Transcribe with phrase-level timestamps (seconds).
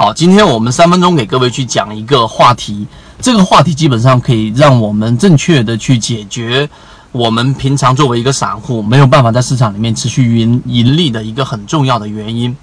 [0.00, 2.86] 好，今天我们三分钟给各位去讲一个话题，
[3.20, 6.66] 这个话题基本上可以让我们正确的去解决
[7.12, 12.56] 我们平常作为一个散户没有办法在市场里面持续盈盈利的一个很重要的原因。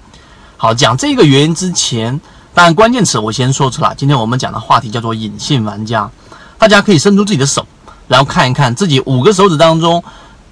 [0.56, 2.20] 好，讲这个原因之前，
[2.52, 3.94] 当然关键词我先说出来。
[3.96, 6.10] 今天我们讲的话题叫做隐性玩家，
[6.58, 7.64] 大家可以伸出自己的手，
[8.08, 10.02] 然后看一看自己五个手指当中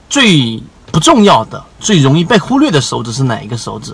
[0.09, 0.62] 最
[0.93, 3.93] 不重要的、最容易被忽略的手指是哪一个手指。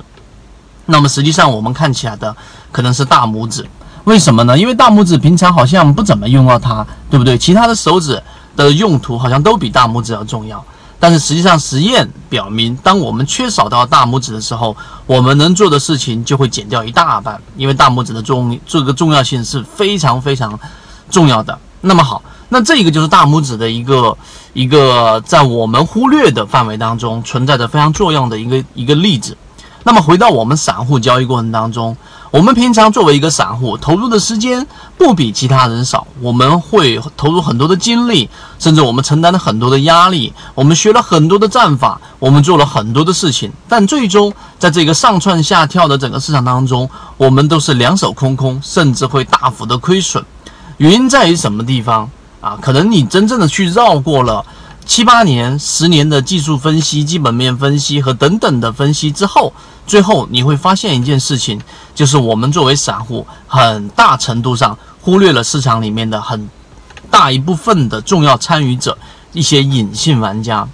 [0.86, 2.34] 那么实际上我们看起来的
[2.70, 3.64] 可能是大拇指，
[4.04, 4.58] 为什么呢？
[4.58, 7.38] 因为大拇指平常好像不怎么用到它，对不对？
[7.38, 8.20] 其他的手指
[8.56, 10.62] 的用途好像都比大拇指要重要。
[10.98, 14.76] 但是实际上实验表明，当我们缺少到大拇指的时候，
[15.06, 20.58] 我们能做的事情就会减掉一大半，因为大拇指的重这个重要性是非常非常
[21.10, 21.58] 重要的。
[21.80, 24.16] 那么好，那这个就是大拇指的一个
[24.52, 29.36] 一个在我们忽略的范围当中存在着非常重要的一个一个例子。
[29.84, 31.96] 那么回到我们散户交易过程当中，
[32.30, 50.24] 我们平常作为一个散户，投入的时间不比其他人少，我们会投入很多的精力，甚至我们承担了很多的压力，我们学了很多的战法，我们做了很多的事情，但最终在这个上蹿下跳的整个市场当中，我们都是两手空空，甚至会大幅的亏损。
[50.76, 52.08] 原因在于什么地方
[52.40, 52.56] 啊？
[52.60, 54.44] 可能你真正的去绕过了。
[54.84, 59.52] 七八年、十年的技术分析、基本面分析和等等的分析之后，
[59.86, 61.60] 最后你会发现一件事情，
[61.94, 66.48] 就是我们作为散户，很大程度上忽略了市场里面的很
[67.10, 68.98] 大一部分的重要参与者，
[69.32, 70.68] 一些隐性玩家。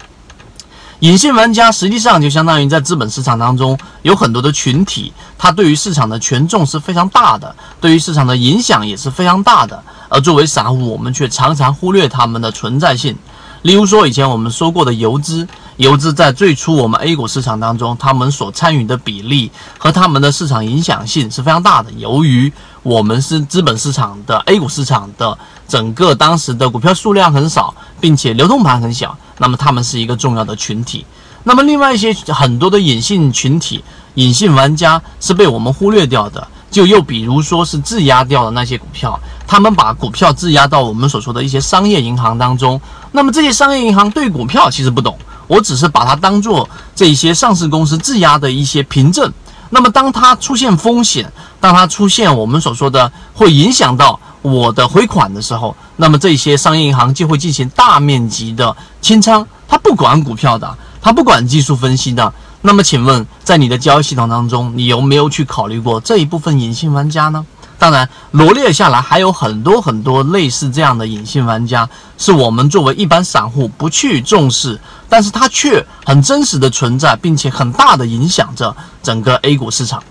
[1.01, 9.81] 隐性玩家实际上就相当于在资本市场当中有很多的群体，它对于市场的权重是非常大的，对于市场的影响也是非常大的。
[10.09, 13.17] 而作为散户，我们却常常忽略他们的存在性。
[13.63, 15.47] 例如说，以前我们说过的游资，
[15.79, 21.91] 游资在最初我们 A 股市场当中，他们所参与的比例和他们的市场影响性是非常大的。
[21.93, 25.37] 由于我们是资本市场的 A 股市场的
[25.67, 31.05] 整个当时的股票数量很少，并且流通盘很小，那么他们是一个重要的群体。
[31.43, 33.83] 那么另外一些很多的隐性群体、
[34.15, 36.47] 隐性玩家是被我们忽略掉的。
[36.71, 42.81] 就又比如说是质押掉的那些股票，他们把股票质押到我们所说的一些商业银行当中。
[43.13, 49.33] 那么这些商业银行对股票其实不懂，我只是把它当做这些上市公司质押的一些凭证。
[49.71, 59.47] 那么当它出现风险，当它出现我们所说的会影响到我的回款的时候，那么这些商业银行就会进行大面积的清仓。
[59.67, 62.33] 它不管股票的，它不管技术分析的。
[62.61, 67.47] 那么请问，在你的交易系统当中，你有没有去考虑过这一部分隐性玩家呢？
[67.79, 80.03] 当然，罗列下来还有很多很多类似这样的隐性玩家，是我们作为一般散户不去重视，但是它却很真实的存在，并且很大的影响着整个 A 股市场。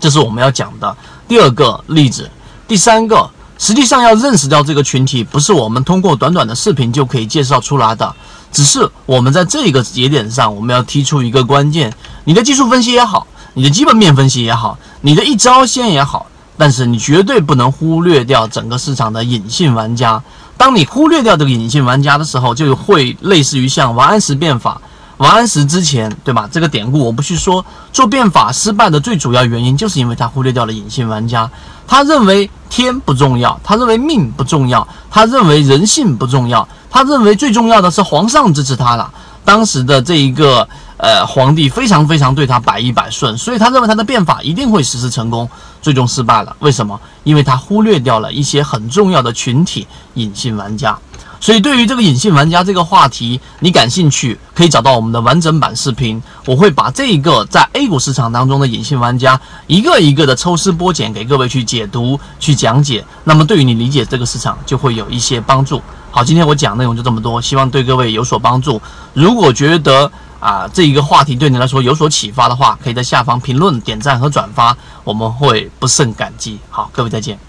[0.00, 0.96] 这是我们要讲的
[1.28, 2.28] 第二个例子。
[2.66, 8.12] 第三个，实际上要认识到这个群体，不是我们通过短短的视频就可以介绍出来的。
[8.50, 11.92] 只是我们在这个节点上，我们要提出一个关键：
[12.24, 16.26] 你的技术分析也好，你的基本面分析也好，你的一招鲜也好，
[16.56, 20.22] 但是你绝对不能忽略掉整个市场的隐性玩家。
[20.56, 24.80] 当你忽略掉这个隐性玩家的时候，就会类似于像王安石变法。
[25.18, 26.48] 王安石之前，对吧？
[26.50, 27.64] 这个典故我不去说。
[27.92, 31.50] 做变法失败的最主要原因，就是因为他忽略掉了隐性玩家。
[31.88, 36.68] 他认为天不重要，他认为命不重要，他认为人性不重要。
[36.90, 39.12] 他认为最重要的是皇上支持他了，
[39.44, 45.48] 当时的这一个呃皇帝非常非常对他百依百顺，所以他认为他的变法一定会实施成功，
[45.80, 46.56] 最终失败了。
[46.60, 46.98] 为什么？
[47.24, 50.98] 因为他忽略掉了一些很重要的群体隐性玩家。
[51.40, 56.20] 所以，对于这个隐性玩家这个话题，你感兴趣，可以找到我们的完整版视频。
[56.44, 63.04] 我会把这个在 A 股市场当中的隐性玩家，一个一个的抽丝剥茧，给各位去解读、去讲解。
[63.24, 65.80] 那么，对于你理解这个市场，就会有一些帮助。
[66.10, 68.80] 好，今天我讲内容就这么多，希望对各位有所帮助。
[69.14, 70.10] 如果觉得
[70.40, 76.58] 啊这一个话题对你来说有所启发的话，可以在下方评论、点赞和转发，我们会不胜感激。
[76.68, 77.47] 好，各位再见。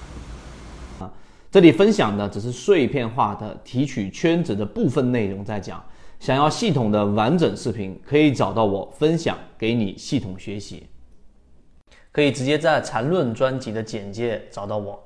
[1.52, 5.84] 这里分享的只是碎片化的提取圈子的部分内容，在讲。
[6.20, 10.86] 想要系统的完整视频，可以找到我分享给你系统学习。
[12.12, 15.02] 可以直接在缠论专辑的简介找到我。